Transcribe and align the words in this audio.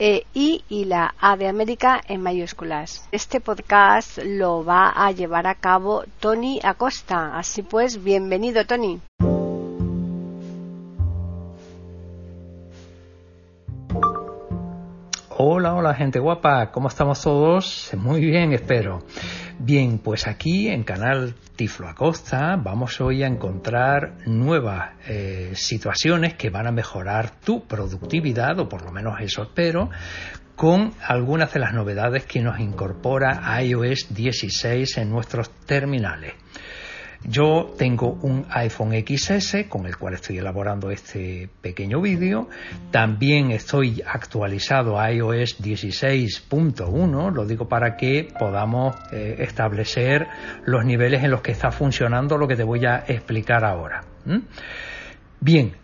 e 0.00 0.24
I 0.32 0.64
y 0.68 0.86
la 0.86 1.14
A 1.20 1.36
de 1.36 1.46
América 1.46 2.00
en 2.08 2.22
mayúsculas. 2.22 3.06
Este 3.12 3.40
podcast 3.40 4.18
lo 4.24 4.64
va 4.64 4.88
a 4.88 5.12
llevar 5.12 5.46
a 5.46 5.54
cabo 5.54 6.04
Tony 6.18 6.58
Acosta. 6.64 7.38
Así 7.38 7.62
pues, 7.62 8.02
bienvenido 8.02 8.64
Tony. 8.64 9.00
Hola, 15.42 15.72
hola 15.74 15.94
gente 15.94 16.18
guapa, 16.18 16.70
¿cómo 16.70 16.88
estamos 16.88 17.22
todos? 17.22 17.92
Muy 17.96 18.20
bien, 18.20 18.52
espero. 18.52 19.06
Bien, 19.58 19.98
pues 19.98 20.26
aquí 20.26 20.68
en 20.68 20.84
Canal 20.84 21.34
Tiflo 21.56 21.88
Acosta 21.88 22.56
vamos 22.56 23.00
hoy 23.00 23.22
a 23.22 23.26
encontrar 23.26 24.18
nuevas 24.26 24.90
eh, 25.08 25.52
situaciones 25.54 26.34
que 26.34 26.50
van 26.50 26.66
a 26.66 26.72
mejorar 26.72 27.40
tu 27.40 27.66
productividad, 27.66 28.58
o 28.58 28.68
por 28.68 28.84
lo 28.84 28.92
menos 28.92 29.18
eso 29.22 29.44
espero, 29.44 29.88
con 30.56 30.92
algunas 31.08 31.54
de 31.54 31.60
las 31.60 31.72
novedades 31.72 32.26
que 32.26 32.42
nos 32.42 32.60
incorpora 32.60 33.62
iOS 33.62 34.12
16 34.12 34.98
en 34.98 35.08
nuestros 35.08 35.48
terminales. 35.64 36.34
Yo 37.24 37.74
tengo 37.76 38.18
un 38.22 38.46
iPhone 38.50 38.92
XS 38.92 39.66
con 39.68 39.86
el 39.86 39.96
cual 39.96 40.14
estoy 40.14 40.38
elaborando 40.38 40.90
este 40.90 41.50
pequeño 41.60 42.00
vídeo. 42.00 42.48
También 42.90 43.50
estoy 43.50 44.02
actualizado 44.06 44.98
a 44.98 45.12
iOS 45.12 45.62
16.1, 45.62 47.32
lo 47.32 47.44
digo 47.44 47.68
para 47.68 47.96
que 47.96 48.28
podamos 48.38 48.96
eh, 49.12 49.36
establecer 49.40 50.28
los 50.64 50.84
niveles 50.84 51.22
en 51.22 51.30
los 51.30 51.42
que 51.42 51.52
está 51.52 51.70
funcionando 51.70 52.38
lo 52.38 52.48
que 52.48 52.56
te 52.56 52.64
voy 52.64 52.86
a 52.86 53.04
explicar 53.06 53.64
ahora. 53.64 54.02
Bien, 55.40 55.74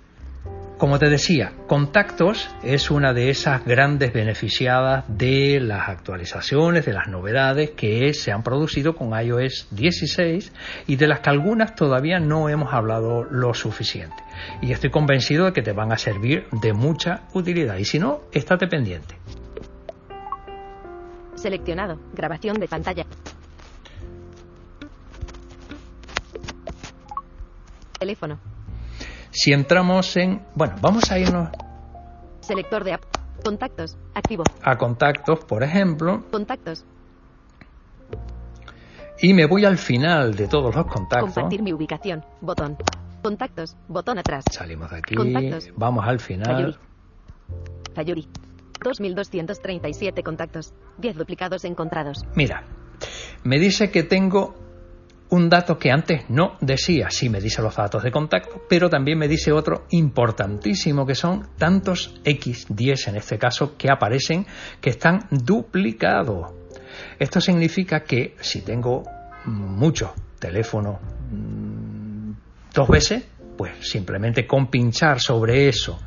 como 0.78 0.98
te 0.98 1.08
decía, 1.08 1.52
Contactos 1.68 2.50
es 2.62 2.90
una 2.90 3.14
de 3.14 3.30
esas 3.30 3.64
grandes 3.64 4.12
beneficiadas 4.12 5.04
de 5.08 5.58
las 5.58 5.88
actualizaciones, 5.88 6.84
de 6.84 6.92
las 6.92 7.08
novedades 7.08 7.70
que 7.70 8.12
se 8.12 8.30
han 8.30 8.42
producido 8.42 8.94
con 8.94 9.18
iOS 9.18 9.68
16 9.70 10.52
y 10.86 10.96
de 10.96 11.06
las 11.06 11.20
que 11.20 11.30
algunas 11.30 11.74
todavía 11.74 12.20
no 12.20 12.50
hemos 12.50 12.74
hablado 12.74 13.24
lo 13.24 13.54
suficiente. 13.54 14.16
Y 14.60 14.72
estoy 14.72 14.90
convencido 14.90 15.46
de 15.46 15.52
que 15.54 15.62
te 15.62 15.72
van 15.72 15.92
a 15.92 15.96
servir 15.96 16.46
de 16.52 16.74
mucha 16.74 17.22
utilidad. 17.32 17.78
Y 17.78 17.86
si 17.86 17.98
no, 17.98 18.20
estate 18.32 18.66
pendiente. 18.66 19.16
Seleccionado. 21.36 21.98
Grabación 22.12 22.60
de 22.60 22.68
pantalla. 22.68 23.06
Teléfono. 27.98 28.55
Si 29.36 29.52
entramos 29.52 30.16
en... 30.16 30.40
Bueno, 30.54 30.76
vamos 30.80 31.10
a 31.12 31.18
irnos... 31.18 31.50
Selector 32.40 32.84
de 32.84 32.94
app. 32.94 33.02
Contactos. 33.44 33.98
Activo. 34.14 34.44
A 34.62 34.78
contactos, 34.78 35.44
por 35.44 35.62
ejemplo. 35.62 36.24
Contactos. 36.30 36.86
Y 39.20 39.34
me 39.34 39.44
voy 39.44 39.66
al 39.66 39.76
final 39.76 40.34
de 40.36 40.48
todos 40.48 40.74
los 40.74 40.86
contactos. 40.86 41.34
Compartir 41.34 41.62
mi 41.62 41.74
ubicación. 41.74 42.24
Botón. 42.40 42.78
Contactos. 43.22 43.76
Botón 43.88 44.18
atrás. 44.18 44.42
Salimos 44.50 44.90
de 44.90 44.96
aquí. 44.96 45.14
Contactos. 45.14 45.68
Vamos 45.76 46.06
al 46.06 46.18
final. 46.18 46.78
Fayuri. 47.94 48.26
2237 48.82 50.22
contactos. 50.22 50.72
10 50.96 51.14
duplicados 51.14 51.66
encontrados. 51.66 52.24
Mira. 52.34 52.64
Me 53.44 53.58
dice 53.58 53.90
que 53.90 54.02
tengo 54.02 54.54
un 55.30 55.48
dato 55.48 55.78
que 55.78 55.90
antes 55.90 56.28
no 56.28 56.56
decía, 56.60 57.10
sí 57.10 57.28
me 57.28 57.40
dice 57.40 57.62
los 57.62 57.76
datos 57.76 58.02
de 58.02 58.10
contacto, 58.10 58.62
pero 58.68 58.88
también 58.88 59.18
me 59.18 59.28
dice 59.28 59.52
otro 59.52 59.86
importantísimo 59.90 61.04
que 61.06 61.14
son 61.14 61.48
tantos 61.58 62.14
X10 62.24 63.08
en 63.08 63.16
este 63.16 63.38
caso 63.38 63.76
que 63.76 63.90
aparecen 63.90 64.46
que 64.80 64.90
están 64.90 65.26
duplicados. 65.30 66.52
Esto 67.18 67.40
significa 67.40 68.00
que 68.00 68.36
si 68.40 68.62
tengo 68.62 69.02
muchos 69.46 70.10
teléfonos 70.38 71.00
mm, 71.30 72.30
dos 72.72 72.88
veces, 72.88 73.24
pues 73.56 73.72
simplemente 73.80 74.46
con 74.46 74.68
pinchar 74.68 75.20
sobre 75.20 75.68
eso 75.68 75.98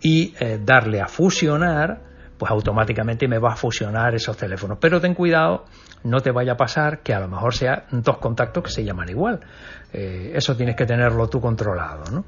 y 0.00 0.34
eh, 0.38 0.60
darle 0.62 1.00
a 1.00 1.08
fusionar, 1.08 2.00
pues 2.36 2.50
automáticamente 2.52 3.26
me 3.26 3.38
va 3.38 3.54
a 3.54 3.56
fusionar 3.56 4.14
esos 4.14 4.36
teléfonos. 4.36 4.78
Pero 4.80 5.00
ten 5.00 5.14
cuidado 5.14 5.64
no 6.04 6.20
te 6.20 6.30
vaya 6.30 6.52
a 6.52 6.56
pasar 6.56 7.00
que 7.00 7.14
a 7.14 7.20
lo 7.20 7.28
mejor 7.28 7.54
sean 7.54 7.82
dos 7.90 8.18
contactos 8.18 8.64
que 8.64 8.70
se 8.70 8.84
llaman 8.84 9.08
igual. 9.08 9.40
Eh, 9.92 10.32
eso 10.34 10.56
tienes 10.56 10.76
que 10.76 10.86
tenerlo 10.86 11.28
tú 11.28 11.40
controlado. 11.40 12.04
¿no? 12.12 12.24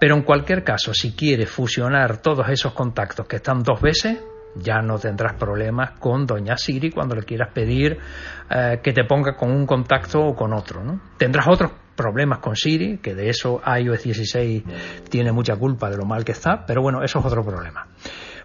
Pero 0.00 0.16
en 0.16 0.22
cualquier 0.22 0.64
caso, 0.64 0.92
si 0.92 1.12
quieres 1.12 1.50
fusionar 1.50 2.18
todos 2.18 2.48
esos 2.48 2.72
contactos 2.72 3.26
que 3.26 3.36
están 3.36 3.62
dos 3.62 3.80
veces, 3.80 4.18
ya 4.56 4.80
no 4.80 4.98
tendrás 4.98 5.34
problemas 5.34 5.92
con 5.98 6.26
Doña 6.26 6.56
Siri 6.56 6.90
cuando 6.90 7.14
le 7.14 7.22
quieras 7.22 7.50
pedir 7.52 7.98
eh, 8.50 8.80
que 8.82 8.92
te 8.92 9.04
ponga 9.04 9.36
con 9.36 9.50
un 9.50 9.66
contacto 9.66 10.20
o 10.20 10.34
con 10.34 10.52
otro. 10.52 10.82
¿no? 10.82 11.00
Tendrás 11.16 11.46
otros 11.48 11.72
problemas 11.94 12.38
con 12.40 12.56
Siri, 12.56 12.98
que 12.98 13.14
de 13.14 13.30
eso 13.30 13.60
iOS 13.66 14.02
16 14.02 14.64
tiene 15.08 15.32
mucha 15.32 15.56
culpa 15.56 15.90
de 15.90 15.96
lo 15.96 16.04
mal 16.04 16.24
que 16.24 16.32
está, 16.32 16.64
pero 16.66 16.82
bueno, 16.82 17.02
eso 17.02 17.18
es 17.18 17.24
otro 17.24 17.42
problema. 17.44 17.86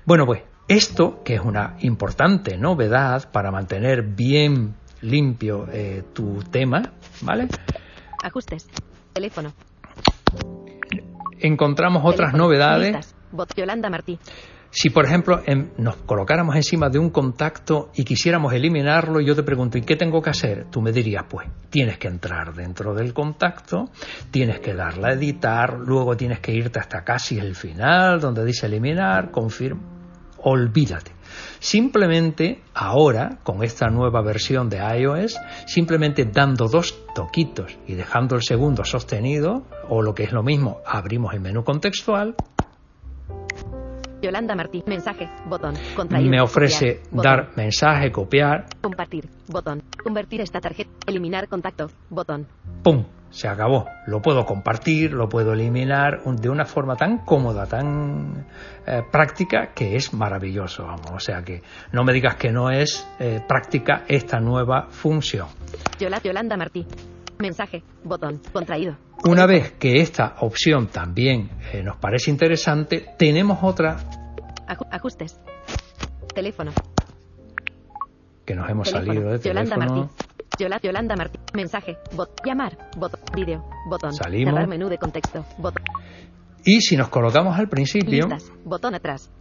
Bueno, 0.05 0.25
pues 0.25 0.41
esto, 0.71 1.21
que 1.23 1.35
es 1.35 1.41
una 1.41 1.75
importante 1.81 2.57
novedad 2.57 3.29
para 3.31 3.51
mantener 3.51 4.03
bien 4.03 4.75
limpio 5.01 5.67
eh, 5.71 6.03
tu 6.13 6.39
tema, 6.49 6.93
¿vale? 7.21 7.47
Ajustes. 8.23 8.67
Teléfono. 9.11 9.51
Encontramos 11.39 12.03
otras 12.05 12.33
novedades. 12.33 13.13
Yolanda 13.57 13.89
Martí. 13.89 14.17
Si, 14.69 14.89
por 14.89 15.03
ejemplo, 15.03 15.41
nos 15.77 15.97
colocáramos 15.97 16.55
encima 16.55 16.87
de 16.87 16.97
un 16.97 17.09
contacto 17.09 17.89
y 17.93 18.05
quisiéramos 18.05 18.53
eliminarlo, 18.53 19.19
yo 19.19 19.35
te 19.35 19.43
pregunto, 19.43 19.77
¿y 19.77 19.81
qué 19.81 19.97
tengo 19.97 20.21
que 20.21 20.29
hacer? 20.29 20.67
Tú 20.71 20.81
me 20.81 20.93
dirías, 20.93 21.25
pues, 21.27 21.49
tienes 21.69 21.97
que 21.97 22.07
entrar 22.07 22.53
dentro 22.53 22.93
del 22.93 23.13
contacto, 23.13 23.89
tienes 24.29 24.61
que 24.61 24.73
darle 24.73 25.07
a 25.07 25.11
editar, 25.13 25.77
luego 25.77 26.15
tienes 26.15 26.39
que 26.39 26.53
irte 26.53 26.79
hasta 26.79 27.03
casi 27.03 27.37
el 27.37 27.55
final, 27.55 28.21
donde 28.21 28.45
dice 28.45 28.67
eliminar, 28.67 29.31
confirma 29.31 30.00
olvídate. 30.43 31.11
Simplemente 31.59 32.61
ahora, 32.73 33.39
con 33.43 33.63
esta 33.63 33.89
nueva 33.89 34.21
versión 34.21 34.69
de 34.69 34.77
iOS, 34.77 35.37
simplemente 35.65 36.25
dando 36.25 36.67
dos 36.67 36.97
toquitos 37.13 37.77
y 37.87 37.93
dejando 37.93 38.35
el 38.35 38.43
segundo 38.43 38.83
sostenido, 38.83 39.63
o 39.89 40.01
lo 40.01 40.13
que 40.13 40.23
es 40.23 40.31
lo 40.31 40.43
mismo, 40.43 40.81
abrimos 40.85 41.33
el 41.33 41.41
menú 41.41 41.63
contextual. 41.63 42.35
Yolanda 44.21 44.55
Martí, 44.55 44.83
mensaje, 44.85 45.29
botón, 45.45 45.73
Me 46.21 46.41
ofrece 46.41 47.01
dar 47.11 47.49
mensaje, 47.55 48.11
copiar. 48.11 48.65
Compartir, 48.81 49.27
botón, 49.47 49.81
convertir 50.03 50.41
esta 50.41 50.61
tarjeta, 50.61 50.91
eliminar 51.07 51.47
contacto, 51.47 51.89
botón. 52.09 52.47
¡Pum! 52.83 53.03
se 53.31 53.47
acabó. 53.47 53.85
Lo 54.05 54.21
puedo 54.21 54.45
compartir, 54.45 55.13
lo 55.13 55.27
puedo 55.27 55.53
eliminar 55.53 56.21
de 56.23 56.49
una 56.49 56.65
forma 56.65 56.95
tan 56.95 57.19
cómoda, 57.19 57.65
tan 57.65 58.45
eh, 58.85 59.01
práctica, 59.09 59.71
que 59.73 59.95
es 59.95 60.13
maravilloso. 60.13 60.83
Vamos. 60.83 61.11
O 61.11 61.19
sea 61.19 61.41
que 61.43 61.63
no 61.91 62.03
me 62.03 62.13
digas 62.13 62.35
que 62.35 62.51
no 62.51 62.69
es 62.69 63.07
eh, 63.19 63.41
práctica 63.47 64.03
esta 64.07 64.39
nueva 64.39 64.87
función. 64.89 65.47
Yolanda 65.97 66.57
Martí. 66.57 66.85
Mensaje, 67.41 67.83
botón, 68.03 68.39
contraído. 68.53 68.97
Una 69.25 69.47
vez 69.47 69.71
que 69.73 69.99
esta 70.01 70.35
opción 70.41 70.87
también 70.87 71.49
eh, 71.73 71.81
nos 71.81 71.97
parece 71.97 72.29
interesante, 72.29 73.15
tenemos 73.17 73.59
otra. 73.63 73.97
ajustes. 74.91 75.39
Teléfono. 76.33 76.71
Que 78.45 78.55
nos 78.55 78.69
hemos 78.69 78.89
salido 78.89 79.31
de 79.31 79.39
Yolanda 79.39 79.75
teléfono. 79.75 79.95
Martí. 79.95 80.87
Yolanda 80.87 81.15
Martí. 81.15 81.39
Mensaje. 81.55 81.97
Bot. 82.15 82.29
Llamar. 82.45 82.77
Botón. 82.95 83.19
Vídeo. 83.35 83.65
Botón. 83.89 84.13
Salimos. 84.13 84.67
menú 84.67 84.87
de 84.87 84.97
contexto. 84.97 85.43
Botón. 85.57 85.83
Y 86.63 86.81
si 86.81 86.95
nos 86.95 87.09
colocamos 87.09 87.57
al 87.57 87.67
principio. 87.67 88.27
Botón 88.63 88.93
atrás. 88.93 89.31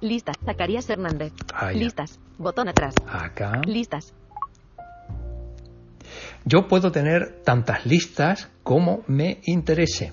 Listas. 0.00 0.36
Zacarías 0.44 0.88
Hernández. 0.88 1.32
Ah. 1.52 1.72
Listas. 1.72 2.20
Botón 2.38 2.68
atrás. 2.68 2.94
Acá. 3.08 3.60
Listas. 3.66 4.14
Yo 6.44 6.68
puedo 6.68 6.90
tener 6.90 7.42
tantas 7.44 7.84
listas 7.84 8.50
como 8.62 9.02
me 9.06 9.40
interese. 9.44 10.12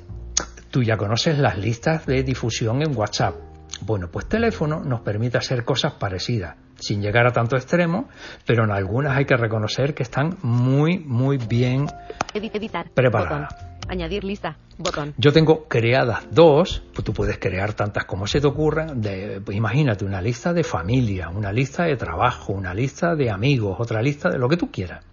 Tú 0.71 0.83
ya 0.83 0.97
conoces 0.97 1.37
las 1.37 1.57
listas 1.57 2.05
de 2.05 2.21
difusión 2.23 2.81
en 2.81 2.95
WhatsApp. 2.97 3.35
Bueno, 3.81 4.09
pues 4.11 4.27
teléfono 4.27 4.81
nos 4.81 5.01
permite 5.01 5.37
hacer 5.37 5.63
cosas 5.63 5.93
parecidas, 5.93 6.57
sin 6.79 7.01
llegar 7.01 7.27
a 7.27 7.31
tanto 7.31 7.55
extremo, 7.55 8.09
pero 8.45 8.65
en 8.65 8.71
algunas 8.71 9.15
hay 9.15 9.25
que 9.25 9.37
reconocer 9.37 9.93
que 9.93 10.03
están 10.03 10.37
muy, 10.41 10.99
muy 10.99 11.37
bien. 11.37 11.87
Edit, 12.33 12.55
editar. 12.55 12.89
Preparada. 12.89 13.47
Botón. 13.49 13.77
Añadir 13.89 14.25
lista. 14.25 14.57
Botón. 14.77 15.13
Yo 15.17 15.31
tengo 15.31 15.65
creadas 15.69 16.27
dos, 16.29 16.83
pues 16.93 17.05
tú 17.05 17.13
puedes 17.13 17.37
crear 17.37 17.73
tantas 17.73 18.03
como 18.03 18.27
se 18.27 18.41
te 18.41 18.47
ocurra. 18.47 18.87
De, 18.93 19.39
pues 19.39 19.55
imagínate 19.55 20.03
una 20.03 20.21
lista 20.21 20.51
de 20.51 20.63
familia, 20.63 21.29
una 21.29 21.53
lista 21.53 21.83
de 21.83 21.95
trabajo, 21.95 22.51
una 22.51 22.73
lista 22.73 23.15
de 23.15 23.31
amigos, 23.31 23.77
otra 23.79 24.01
lista 24.01 24.29
de 24.29 24.39
lo 24.39 24.49
que 24.49 24.57
tú 24.57 24.69
quieras. 24.71 25.05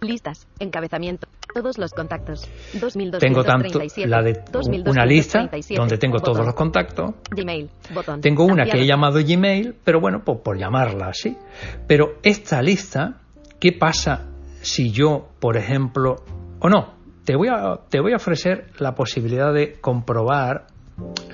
Listas. 0.00 0.46
Encabezamiento. 0.58 1.28
Todos 1.52 1.78
los 1.78 1.92
contactos. 1.92 2.48
Tengo 2.72 3.44
tanto 3.44 3.78
2237. 3.78 4.08
la 4.08 4.22
de 4.22 4.30
una 4.88 5.04
lista 5.04 5.40
2237. 5.40 5.74
donde 5.80 5.98
tengo 5.98 6.20
todos 6.20 6.46
los 6.46 6.54
contactos. 6.54 7.10
Gmail. 7.30 7.68
Botón. 7.92 8.20
Tengo 8.20 8.44
una 8.44 8.64
que 8.64 8.78
he 8.78 8.86
llamado 8.86 9.18
Gmail, 9.22 9.74
pero 9.84 10.00
bueno, 10.00 10.22
pues 10.24 10.38
por 10.38 10.58
llamarla 10.58 11.08
así. 11.08 11.36
Pero 11.86 12.18
esta 12.22 12.62
lista, 12.62 13.20
¿qué 13.58 13.72
pasa 13.72 14.28
si 14.62 14.90
yo, 14.90 15.28
por 15.40 15.56
ejemplo, 15.56 16.16
o 16.60 16.68
no? 16.68 16.94
Te 17.24 17.36
voy 17.36 17.48
a, 17.48 17.80
te 17.88 18.00
voy 18.00 18.12
a 18.12 18.16
ofrecer 18.16 18.70
la 18.78 18.94
posibilidad 18.94 19.52
de 19.52 19.80
comprobar 19.80 20.66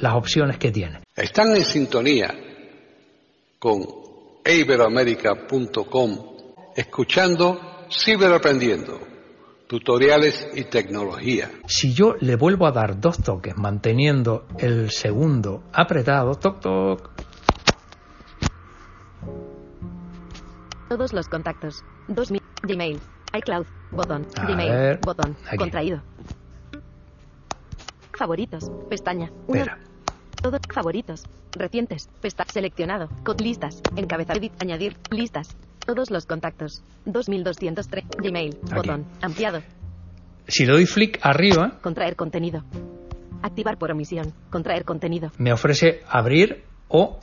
las 0.00 0.14
opciones 0.14 0.58
que 0.58 0.72
tiene. 0.72 1.00
Están 1.14 1.54
en 1.54 1.64
sintonía 1.64 2.34
con 3.58 3.84
iberoamérica.com 4.44 6.36
escuchando 6.76 7.75
Ciberaprendiendo, 7.90 8.98
tutoriales 9.66 10.48
y 10.54 10.64
tecnología. 10.64 11.50
Si 11.66 11.94
yo 11.94 12.14
le 12.20 12.36
vuelvo 12.36 12.66
a 12.66 12.72
dar 12.72 13.00
dos 13.00 13.18
toques 13.22 13.56
manteniendo 13.56 14.46
el 14.58 14.90
segundo 14.90 15.62
apretado, 15.72 16.34
toc 16.34 16.60
toc, 16.60 17.10
Todos 20.88 21.12
los 21.12 21.28
contactos. 21.28 21.82
2000. 22.08 22.40
Gmail. 22.62 23.00
iCloud. 23.36 23.66
Botón. 23.90 24.26
A 24.36 24.46
Gmail. 24.46 24.70
ver, 24.70 25.00
Botón. 25.04 25.36
aquí. 25.46 25.56
Contraído. 25.56 26.00
Favoritos. 28.16 28.70
Pestaña. 28.88 29.30
Una. 29.48 29.58
espera. 29.62 29.78
Todos. 30.40 30.60
Favoritos. 30.72 31.24
Recientes. 31.52 32.08
Pestaña. 32.20 32.50
Seleccionado. 32.52 33.08
Con 33.24 33.36
listas. 33.38 33.82
Encabezar. 33.96 34.36
Edit. 34.38 34.52
Añadir. 34.62 34.96
Listas. 35.10 35.56
Todos 35.86 36.10
los 36.10 36.26
contactos. 36.26 36.82
2203. 37.06 38.04
Gmail. 38.22 38.56
Aquí. 38.64 38.74
Botón. 38.74 39.04
Ampliado. 39.22 39.60
Si 40.48 40.66
le 40.66 40.72
doy 40.72 40.86
flick 40.86 41.18
arriba, 41.22 41.78
Contraer 41.82 42.16
contenido. 42.16 42.62
Activar 43.42 43.78
por 43.78 43.90
omisión. 43.92 44.32
Contraer 44.50 44.84
contenido. 44.84 45.30
me 45.38 45.52
ofrece 45.52 46.02
abrir 46.08 46.64
o 46.88 47.18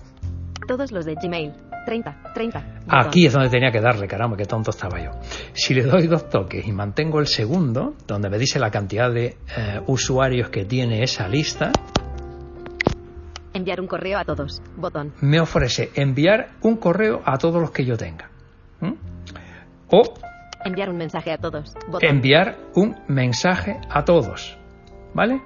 Todos 0.68 0.92
los 0.92 1.06
de 1.06 1.16
Gmail. 1.16 1.52
30. 1.86 2.32
30. 2.34 2.60
Botón. 2.60 3.00
Aquí 3.08 3.26
es 3.26 3.34
donde 3.34 3.50
tenía 3.50 3.70
que 3.72 3.82
darle, 3.82 4.08
caramba, 4.08 4.38
qué 4.38 4.46
tonto 4.46 4.72
estaba 4.72 5.04
yo. 5.04 5.12
Si 5.54 5.74
le 5.74 5.84
doy 5.84 6.08
dos 6.08 6.30
toques 6.30 6.66
y 6.66 6.72
mantengo 6.72 7.20
el 7.20 7.28
segundo, 7.28 7.96
donde 8.08 8.30
me 8.30 8.38
dice 8.38 8.60
la 8.60 8.72
cantidad 8.72 9.12
de 9.12 9.26
eh, 9.58 9.82
usuarios 9.88 10.50
que 10.50 10.64
tiene 10.66 11.04
esa 11.04 11.28
lista, 11.28 11.72
Enviar 13.56 13.80
un 13.80 13.88
correo 13.88 14.18
a 14.18 14.26
todos. 14.26 14.62
Botón. 14.78 15.14
me 15.22 15.40
ofrece 15.40 15.92
enviar 15.96 16.54
un 16.62 16.78
correo 16.78 17.22
a 17.24 17.38
todos 17.38 17.62
los 17.62 17.70
que 17.72 17.86
yo 17.86 17.96
tenga. 17.98 18.32
¿Mm? 18.84 18.94
O 19.90 20.04
Enviar 20.66 20.90
un 20.90 20.98
mensaje 20.98 21.32
a 21.32 21.38
todos. 21.38 21.74
Botón. 21.88 22.10
enviar 22.10 22.58
un 22.76 22.96
mensaje 23.08 23.80
a 23.90 24.06
todos. 24.06 24.58
¿Vale? 25.14 25.42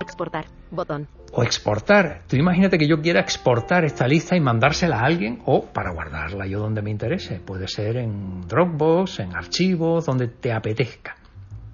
Exportar. 0.00 0.46
Botón. 0.70 1.06
O 1.32 1.42
exportar. 1.42 2.20
Tú 2.26 2.36
imagínate 2.36 2.78
que 2.78 2.88
yo 2.88 3.00
quiera 3.02 3.20
exportar 3.20 3.84
esta 3.84 4.06
lista 4.08 4.36
y 4.36 4.40
mandársela 4.40 5.00
a 5.00 5.04
alguien 5.04 5.42
o 5.44 5.66
para 5.66 5.92
guardarla 5.92 6.46
yo 6.46 6.60
donde 6.60 6.80
me 6.80 6.90
interese. 6.90 7.40
Puede 7.40 7.68
ser 7.68 7.98
en 7.98 8.46
Dropbox, 8.48 9.20
en 9.20 9.36
archivos, 9.36 10.06
donde 10.06 10.28
te 10.28 10.50
apetezca. 10.52 11.16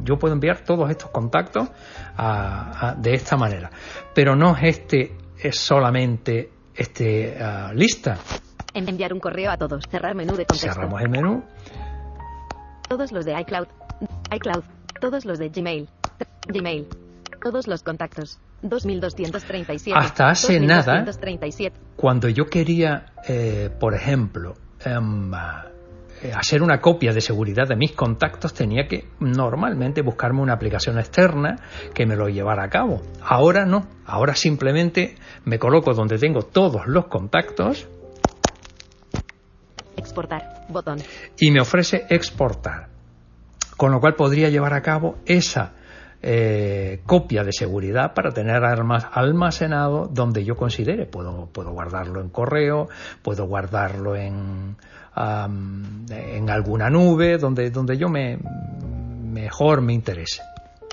Yo 0.01 0.19
puedo 0.19 0.35
enviar 0.35 0.61
todos 0.65 0.91
estos 0.91 1.11
contactos 1.11 1.69
a- 2.17 2.89
a- 2.91 2.95
de 2.97 3.15
esta 3.15 3.37
manera. 3.37 3.71
Pero 4.13 4.35
no 4.35 4.57
es 4.57 4.65
este, 4.79 5.13
es 5.41 5.57
solamente 5.57 6.51
este 6.75 7.37
ah, 7.41 7.71
lista. 7.73 8.19
En- 8.75 8.89
Enviar 8.89 9.13
un 9.13 9.21
correo 9.21 9.51
a 9.51 9.57
todos. 9.57 9.85
Cerrar 9.91 10.15
menú 10.15 10.33
de 10.37 10.45
contexto. 10.47 10.73
Cerramos 10.75 11.01
el 11.01 11.09
menú. 11.09 11.45
Todos 12.89 13.13
los 13.13 13.25
de 13.25 13.39
iCloud. 13.41 13.67
iCloud. 14.35 14.65
Todos 15.01 15.25
los 15.25 15.39
de 15.39 15.49
Gmail. 15.49 15.89
Gmail. 16.49 16.87
Todos 17.43 17.67
los 17.67 17.83
contactos. 17.83 18.39
2237. 18.63 19.99
Hasta 19.99 20.31
hace 20.31 20.59
nada. 20.61 21.05
2237. 21.05 21.77
Cuando 21.97 22.29
yo 22.29 22.47
quería, 22.47 23.07
eh, 23.29 23.71
por 23.79 23.95
ejemplo, 23.95 24.55
em, 24.85 25.33
eh, 26.23 26.33
hacer 26.35 26.63
una 26.63 26.81
copia 26.81 27.13
de 27.13 27.21
seguridad 27.21 27.69
de 27.69 27.77
mis 27.77 27.93
contactos, 27.93 28.55
tenía 28.55 28.87
que 28.89 29.09
normalmente 29.21 30.01
buscarme 30.03 30.41
una 30.41 30.55
aplicación 30.55 30.99
externa 30.99 31.57
que 31.93 32.07
me 32.07 32.17
lo 32.17 32.29
llevara 32.29 32.65
a 32.65 32.71
cabo. 32.71 33.03
Ahora 33.23 33.67
no. 33.67 33.87
Ahora 34.07 34.35
simplemente 34.35 35.17
me 35.45 35.59
coloco 35.59 35.93
donde 35.93 36.19
tengo 36.19 36.43
todos 36.43 36.87
los 36.87 37.07
contactos 37.07 37.87
Exportar. 40.23 40.67
Botón. 40.69 40.99
y 41.39 41.51
me 41.51 41.61
ofrece 41.61 42.07
exportar. 42.09 42.89
Con 43.77 43.91
lo 43.91 44.01
cual 44.01 44.15
podría 44.15 44.49
llevar 44.51 44.73
a 44.73 44.83
cabo 44.83 45.17
esa 45.27 45.73
eh, 46.23 47.01
copia 47.05 47.43
de 47.45 47.53
seguridad 47.53 48.15
para 48.15 48.31
tener 48.31 48.65
alma- 48.65 49.11
almacenado 49.13 50.07
donde 50.07 50.45
yo 50.45 50.57
considere. 50.57 51.07
Puedo, 51.07 51.47
puedo 51.53 51.73
guardarlo 51.73 52.21
en 52.21 52.29
correo, 52.31 52.89
puedo 53.23 53.47
guardarlo 53.47 54.15
en, 54.17 54.77
en 55.17 56.51
alguna 56.51 56.89
nube, 56.89 57.37
donde, 57.39 57.71
donde 57.71 57.97
yo 57.99 58.09
me 58.09 58.39
mejor 59.33 59.83
me 59.83 59.93
interese. 59.93 60.41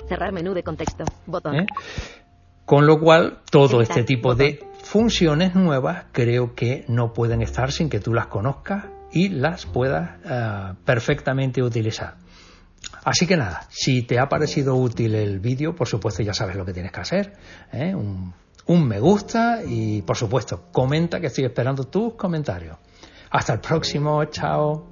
Cerrar 0.08 0.32
menú 0.32 0.52
de 0.52 0.62
contexto. 0.64 1.04
Botón. 1.26 1.54
¿eh? 1.60 1.66
Con 2.64 2.86
lo 2.86 2.98
cual, 3.00 3.38
todo 3.50 3.80
este 3.80 4.02
tipo 4.02 4.34
de 4.34 4.60
funciones 4.82 5.54
nuevas 5.54 6.04
creo 6.12 6.54
que 6.54 6.84
no 6.88 7.12
pueden 7.12 7.40
estar 7.42 7.70
sin 7.72 7.88
que 7.88 8.00
tú 8.00 8.12
las 8.12 8.26
conozcas 8.26 8.86
y 9.12 9.28
las 9.28 9.66
puedas 9.66 10.10
ah, 10.24 10.74
perfectamente 10.84 11.62
utilizar. 11.62 12.16
Así 13.04 13.26
que 13.26 13.36
nada, 13.36 13.66
si 13.68 14.02
te 14.02 14.18
ha 14.18 14.28
parecido 14.28 14.76
útil 14.76 15.14
el 15.14 15.40
vídeo, 15.40 15.74
por 15.74 15.88
supuesto 15.88 16.22
ya 16.22 16.34
sabes 16.34 16.56
lo 16.56 16.64
que 16.64 16.72
tienes 16.72 16.92
que 16.92 17.00
hacer. 17.00 17.32
¿eh? 17.72 17.94
Un, 17.94 18.32
un 18.66 18.86
me 18.86 19.00
gusta 19.00 19.60
y 19.66 20.02
por 20.02 20.16
supuesto 20.16 20.68
comenta 20.72 21.20
que 21.20 21.26
estoy 21.26 21.44
esperando 21.44 21.84
tus 21.84 22.14
comentarios. 22.14 22.76
Hasta 23.30 23.54
el 23.54 23.60
próximo, 23.60 24.24
chao. 24.26 24.91